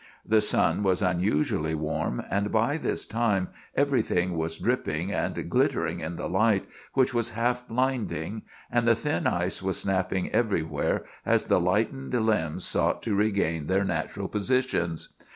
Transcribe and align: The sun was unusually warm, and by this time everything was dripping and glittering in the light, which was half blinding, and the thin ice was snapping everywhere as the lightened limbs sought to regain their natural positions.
The 0.25 0.41
sun 0.41 0.81
was 0.81 1.03
unusually 1.03 1.75
warm, 1.75 2.23
and 2.31 2.51
by 2.51 2.77
this 2.77 3.05
time 3.05 3.49
everything 3.75 4.35
was 4.35 4.57
dripping 4.57 5.13
and 5.13 5.47
glittering 5.47 5.99
in 5.99 6.15
the 6.15 6.27
light, 6.27 6.65
which 6.95 7.13
was 7.13 7.29
half 7.37 7.67
blinding, 7.67 8.41
and 8.71 8.87
the 8.87 8.95
thin 8.95 9.27
ice 9.27 9.61
was 9.61 9.77
snapping 9.79 10.31
everywhere 10.31 11.03
as 11.23 11.45
the 11.45 11.59
lightened 11.59 12.15
limbs 12.15 12.65
sought 12.65 13.03
to 13.03 13.13
regain 13.13 13.67
their 13.67 13.83
natural 13.83 14.27
positions. 14.27 15.09